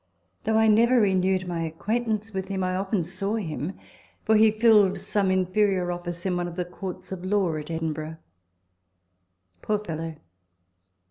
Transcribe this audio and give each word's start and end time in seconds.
Though 0.45 0.57
I 0.57 0.67
never 0.67 0.99
renewed 0.99 1.47
my 1.47 1.61
acquaint 1.61 2.07
ance 2.07 2.33
with 2.33 2.47
him, 2.47 2.63
I 2.63 2.75
often 2.75 3.03
saw 3.03 3.35
him; 3.35 3.73
for 4.25 4.35
he 4.35 4.49
filled 4.49 4.97
some 4.99 5.29
inferior 5.29 5.91
office 5.91 6.25
in 6.25 6.35
one 6.37 6.47
of 6.47 6.55
the 6.55 6.65
courts 6.65 7.11
of 7.11 7.23
law 7.23 7.55
at 7.57 7.69
Edin 7.69 7.93
burgh. 7.93 8.17
Poor 9.61 9.77
fellow! 9.77 10.15